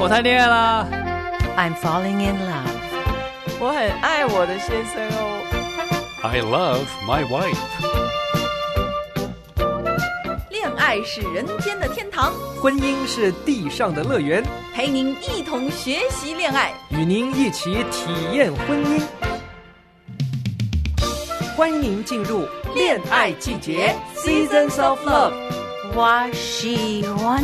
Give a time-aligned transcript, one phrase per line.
[0.00, 0.86] 我谈恋爱啦。
[1.56, 2.70] I'm falling in love。
[3.58, 5.42] 我很爱我的先生哦。
[6.22, 7.58] I love my wife。
[10.50, 12.32] 恋爱是人间的天堂，
[12.62, 16.72] 婚姻是地上的乐园，陪您一同学习恋爱。
[16.90, 19.02] 与您一起体验婚姻。
[21.56, 25.32] 欢迎您进入恋爱季节 （Seasons of Love）。
[25.92, 27.42] 我喜欢。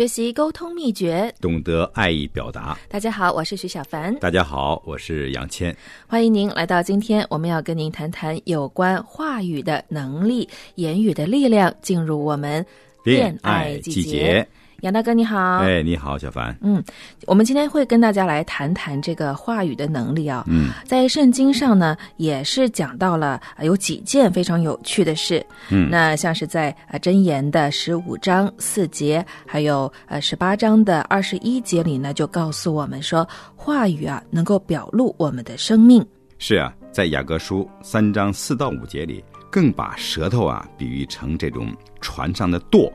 [0.00, 2.74] 学习沟通秘诀，懂得爱意表达。
[2.88, 5.76] 大家好，我是徐小凡，大家好，我是杨谦。
[6.06, 12.64] 欢迎您来到今天，我们要跟您谈谈有关话语的能力、言语的力量，进入我们
[13.04, 14.48] 恋爱季节。
[14.82, 16.56] 杨大哥你好，哎，你好，小凡。
[16.62, 16.82] 嗯，
[17.26, 20.44] 我们今天会跟大家来谈谈这个话语的能力啊。
[20.48, 25.44] 嗯，在圣经上呢，也是讲到了有几件非常有趣的事。
[25.70, 36.04] 嗯，那像是在啊箴言的十五章四节，还有呃十八章的二十一节里呢，就告诉我们说，话语啊能够表露我们的生命。
[36.38, 42.90] 是啊，在雅各书三章四到五节里，更把舌头啊比喻成这种船上的舵。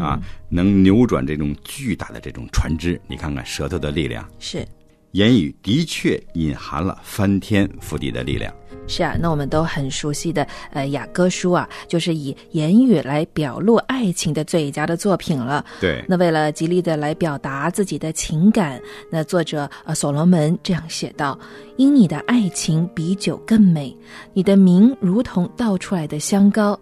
[0.00, 4.28] 啊，能扭转这种巨大的这种船只，你看看舌头的力量。
[4.38, 4.66] 是，
[5.12, 8.52] 言语的确隐含了翻天覆地的力量。
[8.90, 15.62] 是啊，那我们都很熟悉的呃雅歌书啊，就是以言语来表露爱情的最佳的作品了。
[15.78, 16.02] 对。
[16.08, 21.38] 那为了极力的来表达自己的情感，那作者呃所罗门这样写道
[21.76, 23.94] ：“因你的爱情比酒更美，
[24.32, 26.78] 你的名如同倒出来的香膏，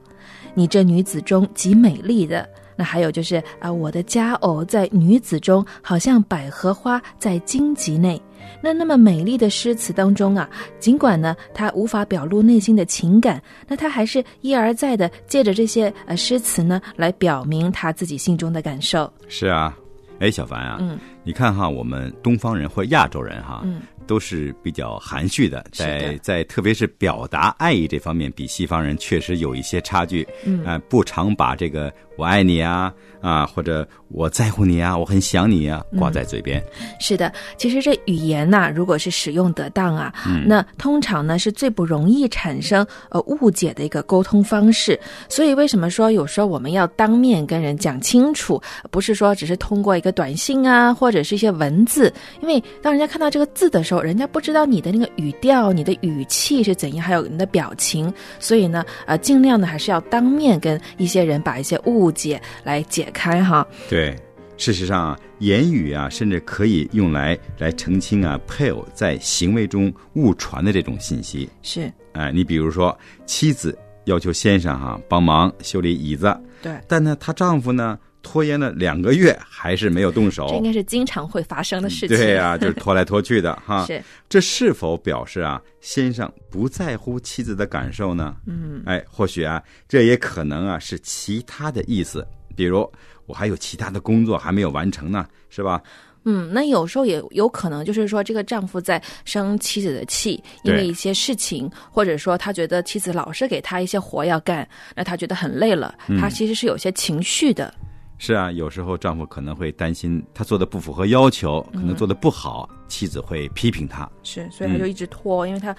[0.54, 8.20] 你这女子中极美丽的。”那还有就是啊，我的佳偶在女子中，好像百合花在荆棘内。
[8.62, 19.12] 那那么美丽的诗词当中啊，尽管呢，他无法表露内心的情感，那他还是一而再的借着这些呃诗词呢，来表明他自己心中的感受。
[19.28, 19.76] 是啊，
[20.20, 30.26] 哎，小凡啊，嗯，你看哈，我们东方人或亚洲人哈，嗯，都是比较含蓄的，在的在特别是表达爱意这方面，比西方人确实有一些差距。
[30.44, 36.62] 嗯，啊、不常把这个“我爱你”啊啊，或者“我在乎你”啊，“我很想你”啊挂在嘴边。
[37.00, 44.98] 是的，其实这语言呐、如果是使用得当啊，嗯那通常呢是最不容易产生呃误解的一个沟通方式。
[45.28, 48.60] 所以为什么说有时候我们要当面跟人讲清楚，
[48.90, 52.12] 不是说只是通过一个短信啊，或者是一些文字？
[52.40, 63.66] 因为当人家看到这个字的时候，人家不知道你的那个语调、你的语气是怎样，还有你的表情，所以呢，呃，尽量呢还是要当面跟一些人把一些误解来解开哈。
[63.88, 64.16] 对，
[64.56, 71.48] 事实上啊，言语啊，甚至可以用来来澄清啊配偶在行为中误传的这种信息。
[71.62, 76.72] 是哎、你比如说，妻子要求先生哈、帮忙修理椅子，对。
[76.88, 80.48] 但呢，她丈夫呢拖延了两个月，还是没有动手。
[80.48, 82.16] 这应该是经常会发生的事情。
[82.16, 83.86] 对呀、就是拖来拖去的 哈。
[83.86, 88.34] 是，这是否表示啊，先生不在乎妻子的感受呢？
[88.44, 92.26] 嗯，哎，或许啊，这也可能啊是其他的意思，
[92.56, 92.90] 比如
[93.26, 95.80] 我还有其他的工作还没有完成呢，是吧？
[96.24, 107.72] 嗯，那有时候也有可能就是说，这个丈夫在生妻子的气，因为一些事情，或者说他觉得妻子老是给他一些活要干，那他觉得很累了，嗯他其实是有些情绪的。
[108.18, 114.08] 是啊，有时候丈夫可能会担心他做的不符合要求，可能做的不好，妻子会批评他。
[114.22, 115.74] 是，所以他就一直拖，因为他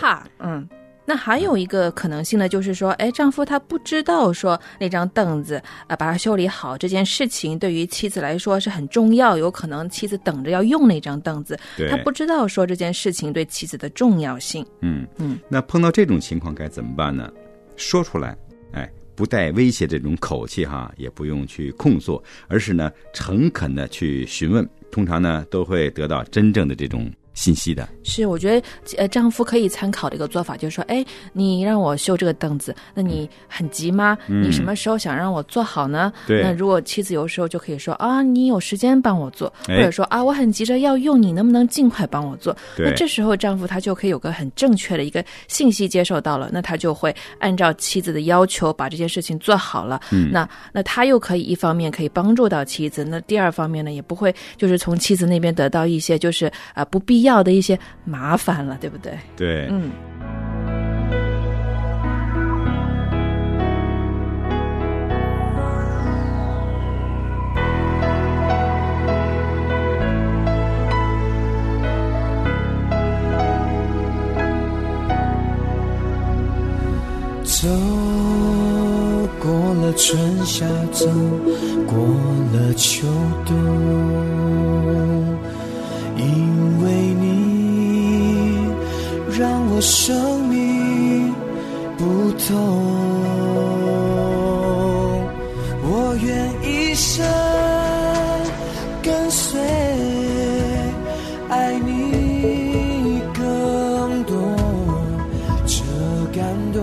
[0.00, 0.68] 怕，嗯。
[1.06, 14.64] 那还有一个可能性呢，就是说，哎，丈夫他不知道说那张凳子啊、呃把它修理好这件事情对于妻子来说是很重要，有可能妻子等着要用那张凳子，对他不知道说这件事情对妻子的重要性。
[14.82, 17.28] 嗯嗯，那碰到这种情况该怎么办呢？
[17.76, 18.49] 说出来，哎，
[19.20, 27.88] 不带威胁这种口气哈，也不用去控诉，而是呢诚恳的去询问，通常呢都会得到真正的这种信息的。
[28.02, 28.66] 是，我觉得
[28.98, 34.16] 呃，丈夫可以参考的一个做法就是说，哎，你让我修这个凳子，那你很急吗？
[34.28, 36.12] 嗯你什么时候想让我做好呢？
[36.26, 42.56] 对那如果妻子有时候就可以说啊，你有时间帮我做，哎或者说啊，我很急着要用，你能不能尽快帮我做？
[42.76, 50.00] 对那这时候丈夫他就可以有个很正确的一个信息接受到了，那他就会按照妻子的要求把这件事情做好了。
[50.10, 59.18] 嗯那那他又可以一方面可以帮助到妻子，那第二方面呢，也不会就是从妻子那边得到一些就是啊、呃不必要的一些麻烦了，对不对？
[59.36, 59.90] 对，嗯。
[77.42, 77.68] 走
[79.38, 81.06] 过了春夏走，
[81.86, 81.98] 过
[82.54, 83.06] 了秋
[83.44, 83.54] 冬，
[89.80, 91.34] 生命
[91.96, 92.54] 不同，
[95.82, 97.26] 我愿一生
[99.02, 99.58] 跟随，
[101.48, 104.36] 爱你更多，
[105.66, 105.82] 这
[106.38, 106.82] 感动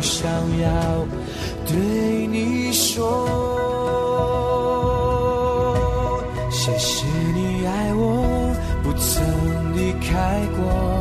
[0.00, 0.28] 想
[0.58, 1.06] 要
[1.64, 3.28] 对你说，
[6.50, 9.24] 谢谢你爱我，不曾
[9.76, 10.93] 离开过。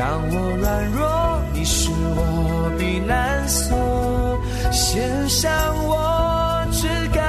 [0.00, 4.40] 当我软弱，你是我避难所，
[4.72, 5.52] 献上
[5.84, 7.20] 我至高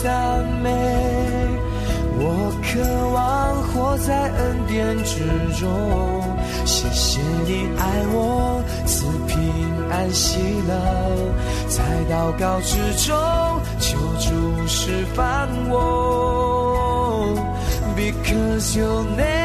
[0.00, 0.70] 赞美。
[2.22, 2.22] 我
[2.62, 2.78] 渴
[3.08, 5.26] 望活在恩典之
[5.58, 5.66] 中，
[6.64, 7.82] 谢谢你爱
[8.12, 9.36] 我，赐平
[9.90, 10.38] 安喜
[10.68, 10.72] 乐，
[11.68, 11.82] 在
[12.14, 12.76] 祷告之
[13.08, 13.12] 中
[13.80, 15.74] 求主释放我
[17.96, 19.39] ，Because your name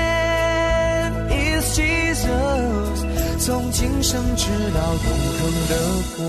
[3.46, 5.06] 从今生直到永
[5.38, 5.40] 恒
[5.70, 5.74] 的
[6.18, 6.24] 国。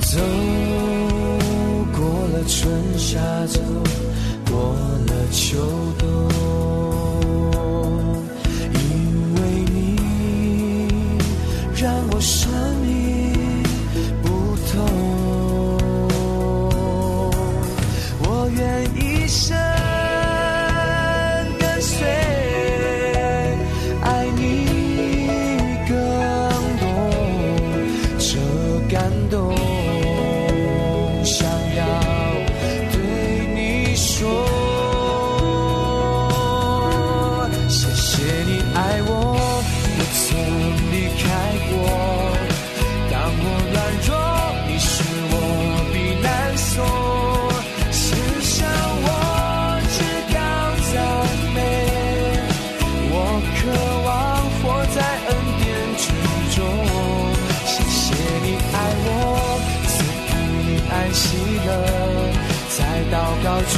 [0.00, 0.16] 走
[1.92, 1.98] 过
[2.32, 3.60] 了春夏走
[4.50, 4.72] 过
[5.08, 5.58] 了秋
[5.98, 6.05] 冬，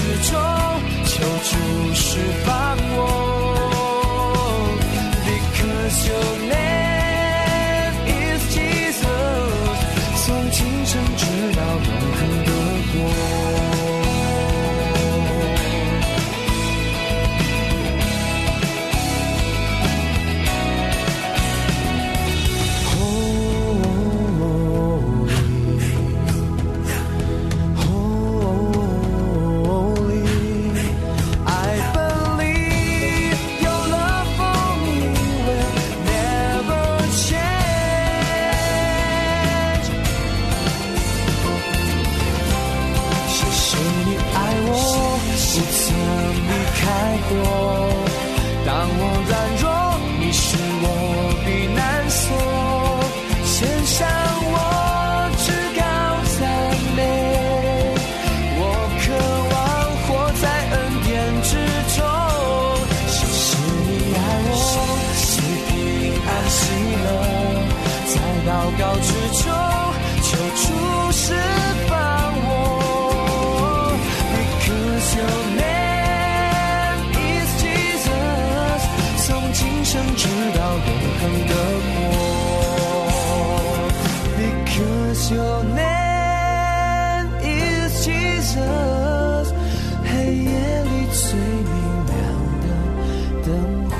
[0.09, 0.41] 之中
[1.05, 2.99] 求主释放我。
[5.27, 6.48] Because your
[81.21, 81.55] 你的
[81.91, 82.13] 我
[84.37, 89.47] because your name is jesus
[90.05, 90.51] 黑夜
[90.85, 91.75] 里最明
[92.07, 92.17] 亮
[92.63, 92.67] 的
[93.45, 93.47] 灯
[93.91, 93.93] 火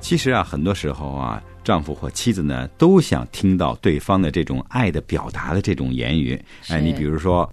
[0.00, 6.40] 其实啊很多时候啊丈夫或妻子呢，都想听到对方的这种爱的表达的这种言语。
[6.68, 7.52] 哎，你比如说，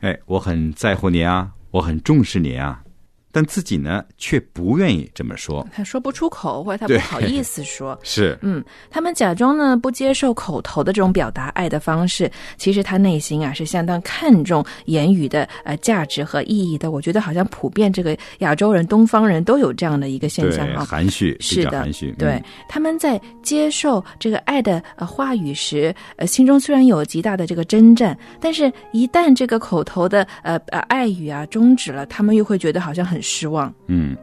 [0.00, 2.82] 哎，我很在乎你啊，我很重视你啊，
[3.36, 5.68] 但自己呢，却不愿意这么说。
[5.70, 7.94] 他说不出口，或者他不好意思说。
[8.02, 16.90] 是，嗯，他们假装呢不接受口头的这种表达爱的方式，其实他内心啊是相当看重言语的呃价值和意义的。
[16.90, 20.82] 我觉得好像普遍这个亚洲人、东方人都有这样的一个现象，啊。
[20.82, 22.12] 含蓄，是的含蓄。
[22.12, 33.72] 对嗯，他们在接受这个爱的呃话语时，呃，心中虽然有极大的这个征战，但是一旦这个口头的呃呃爱语啊终止了，他们又会觉得好像很失望。
[33.88, 34.16] 嗯，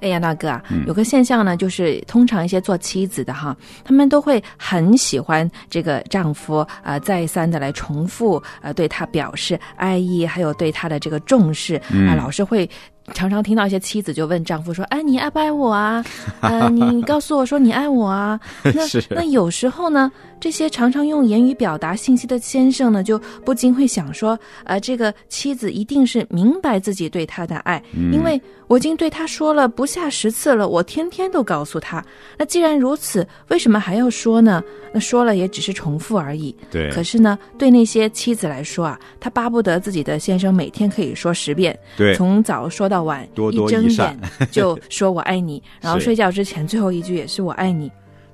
[0.00, 11.76] 哎呀，大哥啊，有个现象呢，就是通常一些做妻子的哈，他们都会很喜欢这个丈夫呃再三的来重复呃对他表示爱意，还有对他的这个重视
[12.06, 12.68] 啊、老是会。
[13.12, 16.04] 常常听到一些妻子就问丈夫说：“哎，你爱不爱我啊？
[16.40, 18.38] 呃，你告诉我说你爱我啊？”
[18.74, 32.04] 那是那有时候呢，这些常常用言语表达信息的先生呢，就不禁会想说：“呃，这个妻子一定是明白自己对他的爱，因为我已经对他说了不下十次了，我天天都告诉他。
[32.38, 34.62] 那既然如此，为什么还要说呢？
[34.92, 36.54] 那说了也只是重复而已。
[36.70, 44.20] 对可是呢，对那些妻子来说啊，她巴不得自己的先生每天可以说十遍，对从早说到晚，多多一睁眼
[44.52, 47.90] 就说我爱你， 然后睡觉之前最后一句也是我爱你。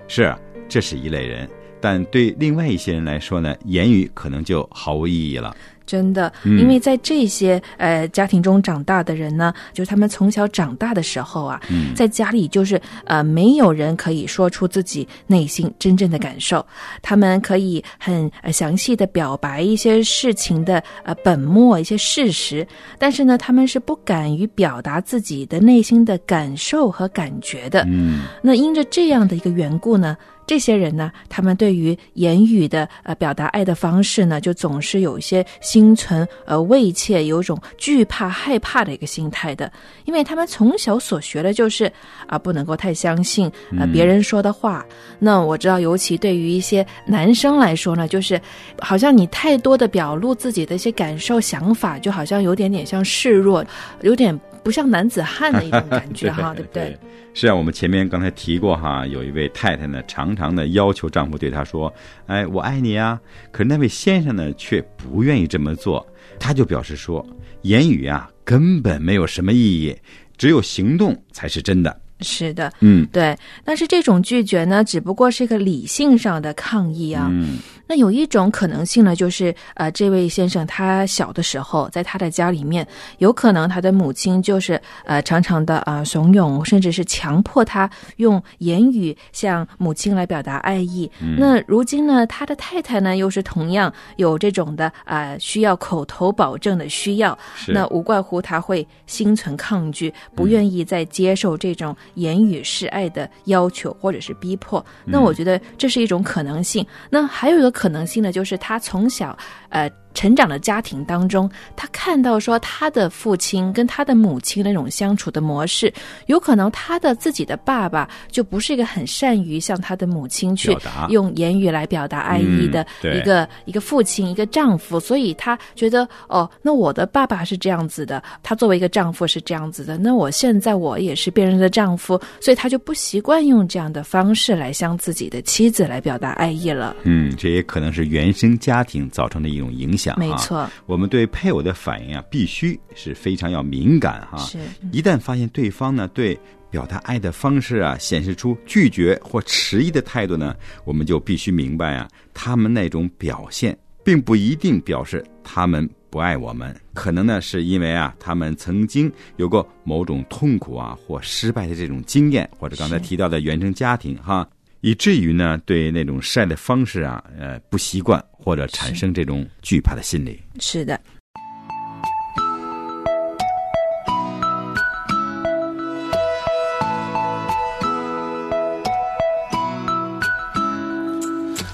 [0.09, 0.37] 是啊，
[0.69, 1.49] 这是一类人，
[1.81, 5.55] 但对另外一些人来说呢，言语可能就毫无意义了。
[5.87, 6.59] 真的，嗯。
[6.59, 11.95] 因为在这些呃家庭中长大的人呢，就是他们从小长大的时候啊，嗯。
[11.95, 16.65] 在家里就是呃没有人可以说出自己内心真正的感受，
[17.01, 22.67] 他们可以很呃详细的表白一些事情的呃本末一些事实，
[22.99, 27.85] 但是呢，他们是不敢于表达自己的内心的感受和感觉的。
[27.89, 30.17] 嗯，那因着这样的一个缘故呢，
[30.47, 39.71] 这些人呢，他们对于言语的呃表达爱的方式呢，就总是有一些心存呃畏怯，有种惧怕、害怕的一个心态的，
[40.05, 41.91] 因为他们从小所学的就是
[42.27, 44.85] 啊、不能够太相信呃别人说的话。
[45.19, 48.41] 那我知道，尤其对于一些男生来说呢，就是
[48.79, 53.65] 好像你太多的表露自己的一些感受、想法，就好像有点点像示弱，
[54.03, 56.99] 有点不像男子汉的一种感觉哈， 对不对？
[57.35, 61.93] 是啊，我们前面刚才提过哈，有一位太太呢，常常的要求丈夫对她说
[62.27, 63.21] ：“哎，我爱你啊。”
[63.53, 66.05] 可是那位先生呢，却不愿意这么做。
[66.41, 67.25] 他就表示说，
[67.63, 69.97] 言语啊根本没有什么意义，
[70.37, 72.01] 只有行动才是真的。
[72.23, 73.39] 是的，嗯对。
[73.63, 77.29] 但是这种拒绝呢，只不过是一个理性上的抗议啊。
[77.31, 82.87] 嗯那有一种可能性呢，就是呃，这位先生他小的时候，在他的家里面，
[83.19, 91.11] 有可能他的母亲就是呃，常常的啊、呃怂恿，甚至是强迫他用言语向母亲来表达爱意。
[91.39, 97.39] 那如今呢，他的太太呢，又是同样有这种的啊、呃需要口头保证的需要，
[97.69, 104.85] 那无怪乎他会心存抗拒，不愿意再接受这种言语示爱的要求或者是逼迫。
[105.05, 106.85] 那我觉得这是一种可能性。
[107.09, 109.37] 那还有一个可能性呢，就是他从小
[109.69, 109.91] 呃。
[110.17, 115.93] 成长的家庭当中，他看到说他的父亲跟他的母亲那种相处的模式，
[116.25, 120.75] 有可能他的自己的爸爸就不是一个很善于向他的母亲去
[121.11, 136.97] 用言语来表达爱意的一个、一个父亲，一个丈夫，所以他觉得哦，那我的爸爸是这样子的，他作为一个丈夫是这样子的，那我现在我也是别人的丈夫，所以他就不习惯用这样的方式来向自己的妻子来表达爱意了。
[137.05, 140.19] 嗯，这也可能是原生家庭造成的一种影响、啊。
[140.19, 144.59] 没错，我们对配偶的反应啊，必须是非常要敏感哈、是
[144.93, 146.39] 一旦发现对方呢对
[146.71, 164.47] 表达爱的方式啊，显示出拒绝或迟疑的态度呢，我们就必须明白啊，他们那种表现并不一定表示他们不爱我们，可能呢是因为啊，他们曾经有过某种痛苦啊或失败的这种经验，或者刚才提到的原生家庭哈。
[164.87, 170.41] 以至于呢，对那种晒的方式啊，呃，不习惯或者产生这种惧怕的心理。
[170.61, 171.01] 是的，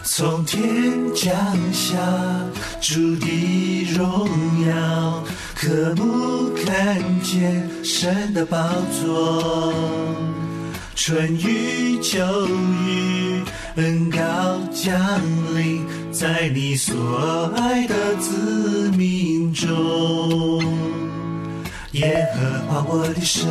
[0.03, 1.31] 从天降
[1.71, 1.99] 下
[2.81, 5.23] 主的荣耀，
[5.55, 8.57] 可不看见神的宝
[9.03, 10.32] 座。
[10.95, 12.19] 春雨秋
[12.87, 13.43] 雨，
[13.77, 14.19] 恩高
[14.73, 14.95] 降
[15.57, 20.63] 临在你所爱的子民中。
[21.93, 23.49] 耶和华我的神，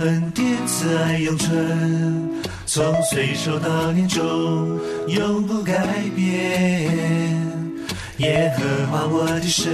[0.00, 2.30] 恩典慈爱永存，
[2.66, 4.78] 从岁首到年终，
[5.08, 5.74] 永不改
[6.16, 6.24] 变。
[8.18, 9.72] 耶和华我的神，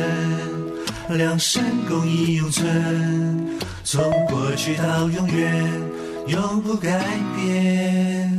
[1.09, 5.83] 良善公义永存，从过去到永远，
[6.31, 6.89] 永不改
[7.35, 8.31] 变。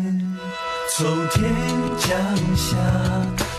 [0.96, 1.44] 从天
[1.98, 2.10] 降
[2.56, 2.78] 下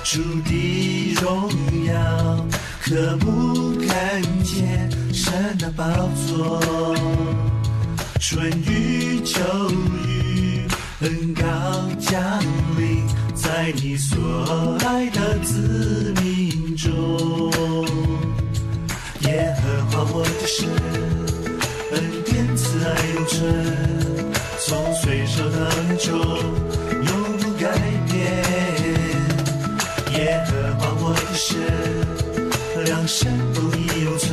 [0.05, 1.51] 主的荣
[1.85, 2.47] 耀，
[2.83, 5.85] 可不看见神的宝
[6.27, 6.61] 座。
[8.19, 9.41] 春雨秋
[10.07, 10.67] 雨，
[11.01, 11.43] 恩高
[11.99, 12.19] 降
[12.79, 14.19] 临在你所
[14.87, 16.91] 爱的子民中。
[19.23, 20.67] 耶和华我的神，
[21.93, 24.12] 恩典慈爱永，存，
[24.73, 26.19] 从岁首到年终，
[27.05, 27.69] 永不改
[28.11, 28.17] 变。
[30.15, 31.61] 耶和华我的神，
[32.87, 34.33] 良善不移永存，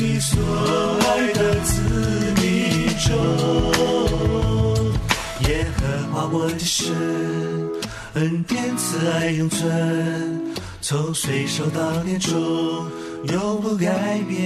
[0.00, 0.40] 你所
[1.08, 1.82] 爱的子
[2.40, 3.10] 民中。
[5.48, 5.80] 耶和
[6.12, 6.94] 华我的神，
[8.14, 12.32] 恩典慈爱永存，从岁首到年终，
[13.24, 14.38] 永不改变。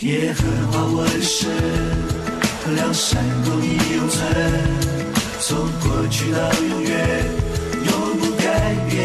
[0.00, 1.50] 耶和华我的神，
[2.74, 4.18] 良善公义永存，
[5.40, 6.38] 从过去到
[6.70, 7.24] 永远，
[7.84, 8.96] 永不改变。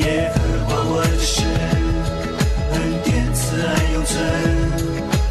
[0.00, 0.38] 耶和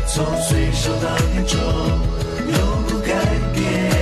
[0.08, 3.14] 从岁数到年终，永不改
[3.54, 3.93] 变。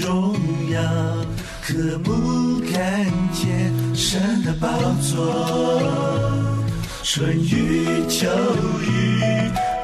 [0.00, 0.34] 荣
[0.70, 0.80] 耀，
[1.62, 4.68] 可目看见神的宝
[5.00, 5.12] 座。
[7.02, 8.26] 春雨秋
[8.80, 9.20] 雨，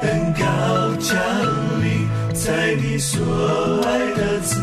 [0.01, 1.15] 恩高降
[1.83, 3.21] 临在你所
[3.85, 4.59] 爱的子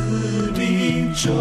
[0.58, 1.32] 民中。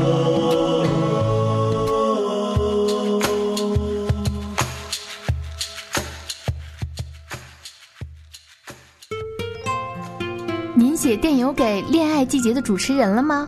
[10.75, 13.47] 您写电邮给《恋爱季节》的主持人了吗？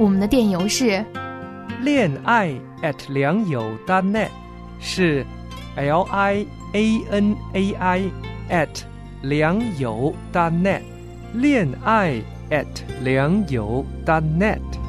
[0.00, 1.04] 我们的电邮是
[1.82, 4.30] 恋爱 at 良友 .net
[4.80, 5.26] 是
[5.76, 8.10] L I A N A I
[8.48, 8.80] at
[9.20, 10.80] 良友 .net
[11.34, 12.14] 恋爱
[12.48, 12.66] at
[13.02, 14.79] 良友 .net。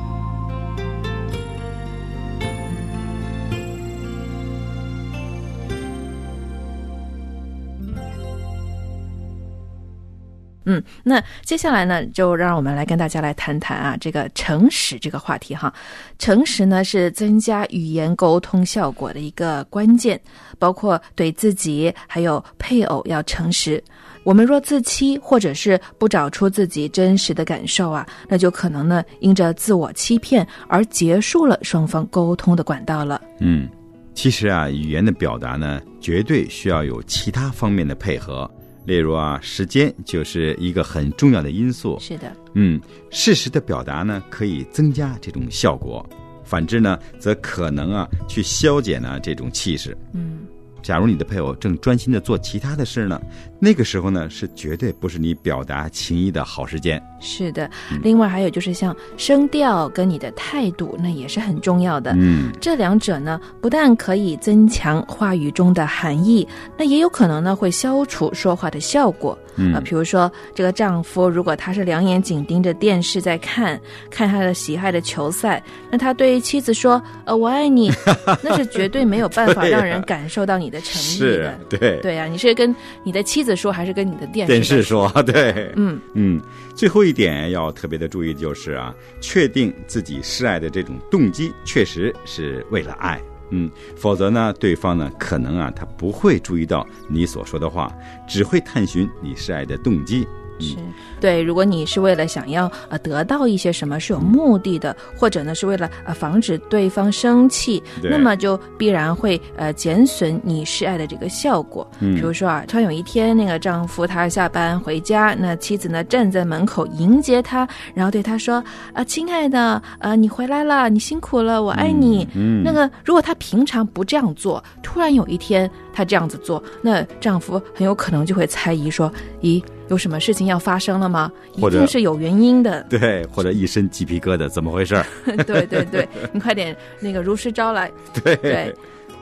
[10.66, 15.74] 嗯，那接下来呢，就让我们来跟大家来谈谈啊，这个诚实这个话题哈。
[16.20, 20.22] 诚实呢是增加语言沟通效果的一个关键，
[20.60, 23.84] 包括对自己还有配偶要诚实。
[24.24, 33.20] 我们若自欺，或者是不找出自己真实的感受啊，那就可能呢因着自我欺骗而结束了双方沟通的管道了。
[33.40, 33.68] 嗯，
[34.14, 38.48] 其实啊，语言的表达呢，绝对需要有其他方面的配合。
[38.86, 41.98] 例如啊，时间就是一个很重要的因素。
[42.00, 46.04] 是的，嗯，适时的表达呢，可以增加这种效果；
[46.44, 49.98] 反之呢，则可能啊，去消减呢这种气势。
[50.14, 50.40] 嗯。
[50.82, 53.22] 假如你的配偶正专心的做其他的事呢，
[53.60, 57.02] 那个时候呢，是绝对不是你表达情意的好时间。
[57.20, 57.70] 是的，
[58.02, 62.14] 另外还有就是像声调跟你的态度，那也是很重要的。
[62.18, 69.38] 嗯，这两者呢，不但可以增强话语中的含义，那也有可能呢会消除说话的效果。
[69.56, 69.74] 嗯。
[69.74, 77.92] 啊，比如说这个丈夫，如果他是两眼紧盯着电视在看，看他的喜爱的球赛，那他对妻子说：“呃，我爱你”，
[78.44, 81.60] 那是绝对没有办法 让人感受到你的诚意的。
[81.70, 81.98] 对。
[82.02, 86.00] 对呀、你是跟你的妻子说，还是跟你的电视电视说对，嗯。
[86.14, 86.42] 嗯，
[86.76, 93.20] 最后一点要特别的注意就是啊，确定自己示爱的这种动机确实是为了爱。
[93.52, 97.92] 嗯，否则呢，对方呢可能啊他不会注意到你所说的话，
[98.28, 100.28] 只会探寻你示爱的动机，
[100.62, 100.76] 是
[101.20, 111.86] 对，如果你是为了想要呃得到一些什么是有目的的，或者呢是为了呃防止对方生气，那么就必然会呃减损你示爱的这个效果。
[112.00, 122.28] 嗯比如说啊，突然有一天那个丈夫他下班回家，那妻子呢站在门口迎接他，然后对他说：“啊、亲爱的，呃，你回来了，你辛苦了，我爱你。
[122.34, 131.30] 嗯，那个，如果他平常不这样做，突然有一天他这样子做，那丈夫很有可能就会猜疑说：“咦，有什么事情要发生了吗？
[131.58, 132.82] 一定是有原因的。
[132.90, 134.96] 对，或者一身鸡皮疙瘩，怎么回事？
[135.46, 137.92] 对对对，你快点那个如实招来。
[138.24, 138.74] 对对，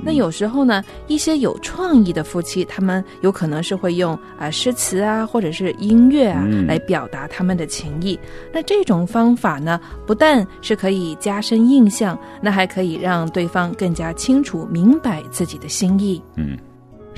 [0.03, 8.17] 那有时候呢，一些有创意的夫妻，他们有可能是会用啊、诗词啊，或者是音乐啊、嗯来表达他们的情意。
[8.53, 16.21] 那这种方法呢，不但是可以加深印象，那还可以让对方更加清楚明白自己的心意。
[16.35, 16.55] 嗯，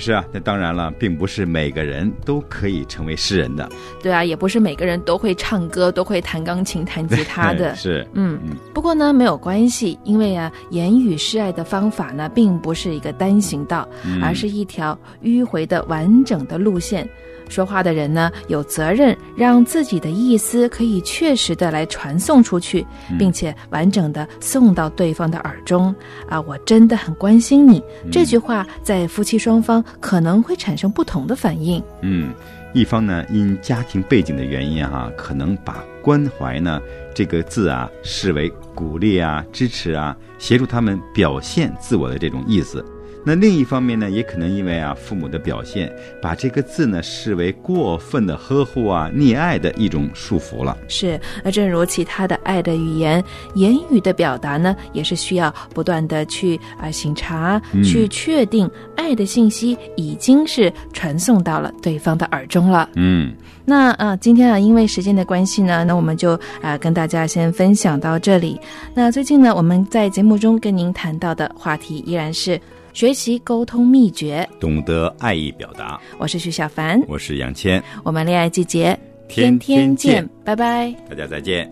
[0.02, 3.68] 是啊，那当然了，并不是每个人都可以成为诗人的，
[4.02, 7.72] 对啊，也不是每个人都会唱歌，都会弹钢琴、弹吉他的。
[7.78, 17.08] 是，嗯嗯，不过呢，没有关系，因为啊，言语示爱的方法呢，并不是一个单行道，嗯而是一条迂回的完整的路线。
[17.52, 25.94] 说话的人呢，有责任让自己的意思可以确实的来传送出去，嗯并且完整的送到对方的耳中。
[26.28, 27.78] 啊，我真的很关心你。
[28.04, 31.82] 嗯这句话在夫妻双方可能会产生不同的反应。
[32.00, 32.32] 嗯，
[32.72, 36.80] 一方呢，因家庭背景的原因哈、可能把关怀呢
[37.14, 42.82] 这个字啊视为鼓励啊、支持啊、协助他们表现自我的这种意思。
[43.24, 50.76] 那另一方面呢，也可能因为啊父母的表现，把这个字呢视为过分的呵护啊、溺爱的一种束缚了。
[50.88, 53.22] 是，那正如其他的爱的语言，
[53.54, 62.88] 言语的表达呢，也是需要不断的去啊、醒察，嗯去确定爱的信息已经是传送到了对方的耳中了。
[62.96, 63.32] 嗯，
[63.64, 68.60] 那啊、今天啊，因为时间的关系呢，那我们就啊、跟大家先分享到这里。
[68.94, 72.60] 那最近呢，我们在节目中跟您谈到的话题依然是
[72.92, 74.48] 学习沟通秘诀。
[74.60, 76.00] 懂得爱意表达。
[76.18, 80.94] 我是徐小凡，我是杨谦，我们恋爱季节天天见见，拜拜。
[81.08, 81.70] 大家再见。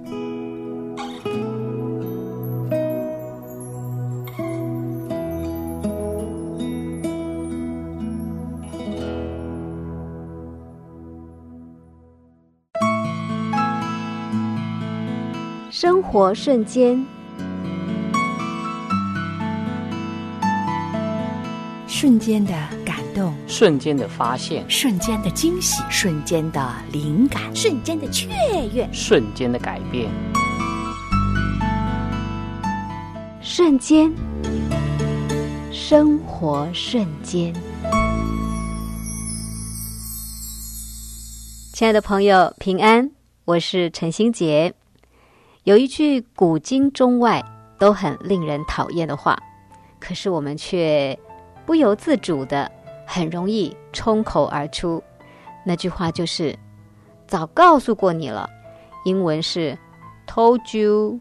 [15.70, 17.02] 生活瞬间，
[22.00, 28.30] 瞬间的感动，瞬间的发现，瞬间的惊喜，瞬间的灵感，瞬间的雀
[28.72, 30.10] 跃，瞬间的改变。
[33.42, 34.10] 瞬间，
[35.70, 37.52] 生活瞬间。
[41.74, 43.10] 亲爱的朋友，平安，
[43.44, 44.72] 我是陈心杰。
[45.64, 47.44] 有一句古今中外
[47.78, 49.38] 都很令人讨厌的话，
[49.98, 51.14] 可是我们却
[51.70, 52.68] 不由自主的
[53.06, 55.00] 很容易冲口而出。
[55.64, 56.58] 那句话就是
[57.28, 58.50] “早告诉过你了”，
[59.06, 59.78] 英文是
[60.26, 61.20] “told you”。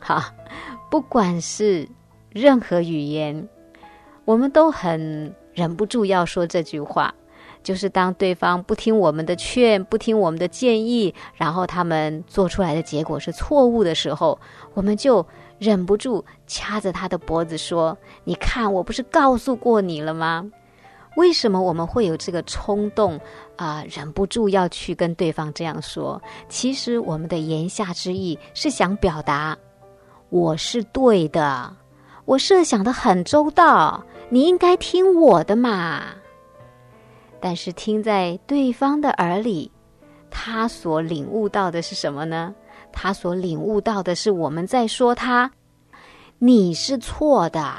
[0.00, 0.32] 哈，
[0.90, 1.86] 不管是
[2.30, 3.46] 任何语言，
[4.24, 7.14] 我们都很忍不住要说这句话。
[7.62, 14.40] 就是当对方不听我们的劝，不听我们的建议，然后他们做出来的结果是错误的时候，
[14.72, 15.24] 我们就
[15.62, 20.50] 忍不住掐着他的脖子说：“你看，我不是告诉过你了吗？”
[21.16, 23.20] 为什么我们会有这个冲动
[23.54, 26.20] 啊、忍不住要去跟对方这样说？
[26.48, 29.56] 其实我们的言下之意是想表达
[30.30, 31.72] 我是对的，
[32.24, 36.02] 我设想的很周到，你应该听我的嘛。
[37.38, 39.70] 但是听在对方的耳里，
[40.28, 42.52] 他所领悟到的是什么呢？
[42.92, 45.50] 他所领悟到的是我们在说他，
[46.38, 47.74] 你是错的。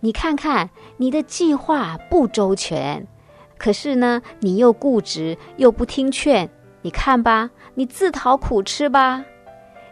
[0.00, 3.06] 你看看你的计划不周全，
[3.56, 6.48] 可是呢，你又固执又不听劝，
[6.80, 9.24] 你看吧，你自讨苦吃吧。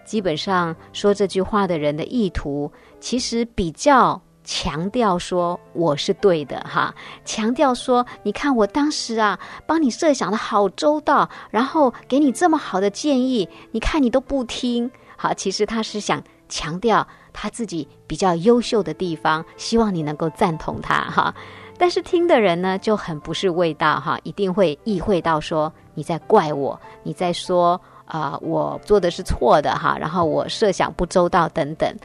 [0.04, 4.20] 基本上说这句话的人的意图，其实比较
[4.52, 6.92] 强调说我是对的哈，
[7.24, 14.90] 强调说你看我当时啊，帮你设想的好周到，然后给你这么好的建议，你看你都不听。
[15.16, 21.32] 好，其实他是想强调他自己比较优秀的地方，希望你能够赞同他哈。
[21.78, 31.96] 但是听的人呢就很不是味道哈，一定会意会到说你在怪我，你在说啊、我做的是错的哈，然后我设想不周到等等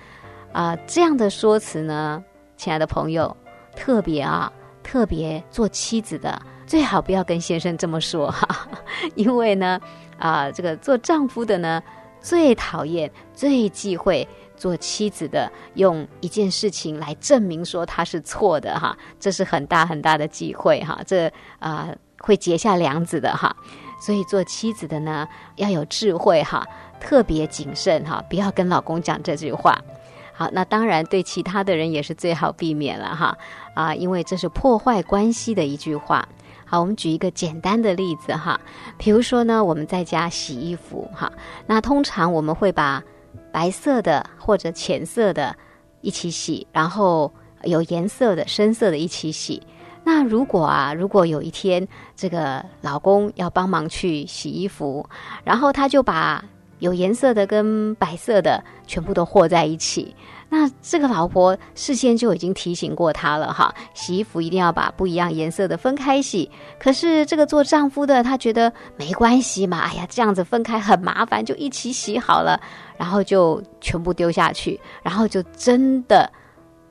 [0.54, 2.24] 啊、这样的说辞呢，
[2.58, 3.36] 亲爱的朋友，
[3.76, 4.52] 特别啊，
[4.84, 8.68] 特别做妻子的最好不要跟先生这么说哈，
[9.16, 9.80] 因为呢，
[10.18, 11.82] 啊，这个做丈夫的呢，
[12.20, 21.90] 最讨厌、最忌讳做妻子的用一件事情来证明说他是错的哈，这是很大很大的忌讳哈，这啊
[22.20, 23.56] 会结下梁子的哈。
[24.00, 26.66] 所以做妻子的呢，要有智慧哈，
[27.00, 29.80] 特别谨慎哈，不要跟老公讲这句话。
[30.38, 33.38] 好，那当然对其他的人也是最好避免了哈
[33.74, 36.28] 啊，因为这是破坏关系的一句话。
[36.66, 38.60] 好，我们举一个简单的例子哈，
[38.98, 41.32] 比如说呢，我们在家洗衣服哈，
[41.66, 43.02] 那通常我们会把
[43.52, 45.56] 白色的或者浅色的
[46.02, 47.32] 一起洗，然后
[47.64, 49.62] 有颜色的深色的一起洗。
[50.04, 55.08] 那如果啊，如果有一天这个老公要帮忙去洗衣服，
[55.44, 56.44] 然后他就把
[56.80, 60.16] 有颜色的跟白色的全部都和在一起。
[60.48, 66.50] 那这个老婆事先就已经提醒过他了哈，洗衣服一定要把不一样颜色的分开洗。
[66.80, 72.60] 可是这个做丈夫的他觉得没关系嘛，哎呀，这样子分开很麻烦，就一起洗好了，
[72.96, 76.32] 然后就全部丢下去，然后就真的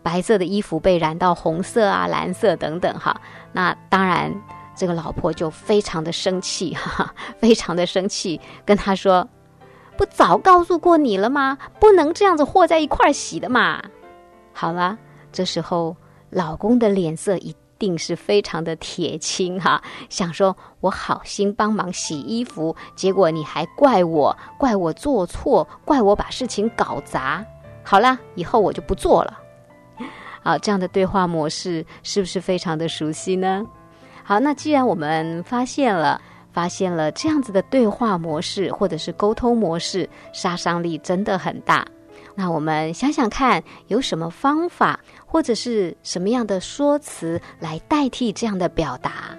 [0.02, 3.18] 白色的衣服被染到红色啊、蓝色等等哈。
[3.52, 4.34] 那当然，
[4.76, 9.26] 这个老婆就非常的生气哈，非常的生气，跟他说。
[9.96, 11.56] 不早告诉过你了吗？
[11.78, 13.82] 不能这样子和在一块儿洗的嘛。
[14.52, 14.98] 好了，
[15.32, 15.96] 这时候
[16.30, 27.44] 老公的脸色一定是非常的铁青哈，想说我好心帮忙洗衣服，结果你还怪我，怪我做错，怪我把事情搞砸。
[27.82, 29.38] 好了，以后我就不做了。
[30.42, 33.64] 好，这样的对话模式是不是非常的熟悉呢？
[34.24, 36.20] 好，那既然我们发现了。
[36.54, 41.84] 发现了这样子的对话模式或者是沟通模式，杀伤力真的很大。
[42.36, 49.36] 那我们想想看，有什么方法或者是什么样的说辞来代替这样的表达？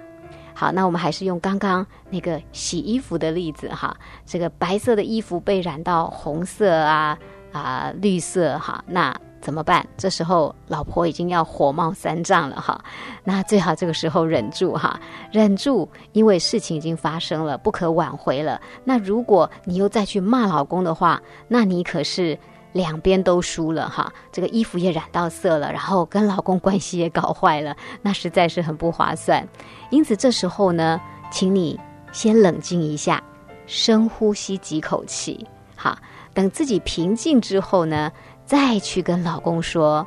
[0.54, 7.18] 好，那我们还是用刚刚那个洗衣服的例子哈，这个白色的衣服被染到红色啊
[7.50, 9.18] 啊绿色哈，那。
[9.46, 9.86] 怎么办？
[9.96, 12.84] 这时候老婆已经要火冒三丈了哈，
[13.22, 14.98] 那最好这个时候忍住哈，
[15.30, 18.60] 忍住，因为事情已经发生了，不可挽回了。
[18.82, 22.36] 那如果你又再去骂老公的话，那你可是
[22.72, 24.12] 两边都输了哈。
[24.32, 29.46] 这个衣服也染到色了，然后跟老公关系也搞坏了，那实在是很不划算。
[29.90, 31.78] 因此这时候呢，请你
[32.10, 33.22] 先冷静一下，
[33.68, 35.96] 深呼吸几口气，哈，
[36.34, 38.10] 等自己平静之后呢。
[38.46, 40.06] 再去跟老公说，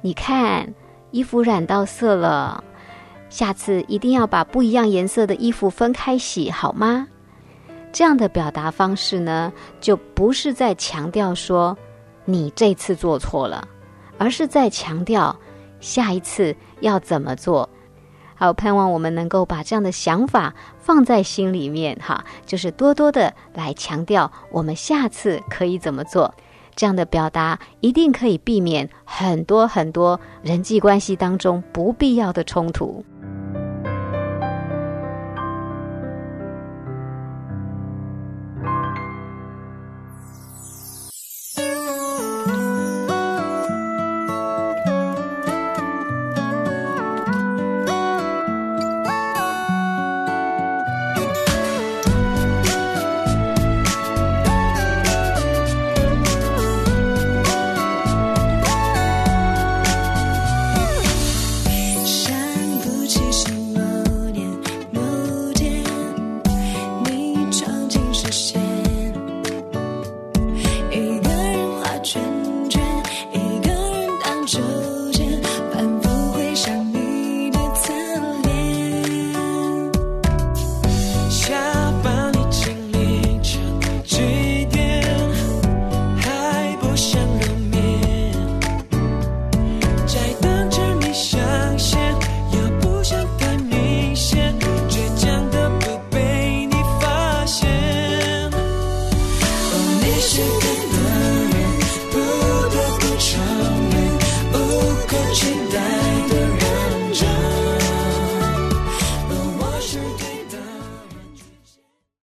[0.00, 0.72] 你看
[1.10, 2.62] 衣服染到色了，
[3.28, 7.06] 下次一定要把不一样颜色的衣服分开洗，好吗？
[7.90, 11.76] 这样的表达方式呢，就不是在强调说
[12.24, 13.66] 你这次做错了，
[14.18, 15.34] 而是在强调
[15.80, 17.68] 下一次要怎么做。
[18.36, 26.32] 好，盼望我们能够把这样的想法放在心里面，哈，就是多多的来强调我们下次可以怎么做。
[26.78, 33.04] 这样的表达一定可以避免很多很多人际关系当中不必要的冲突。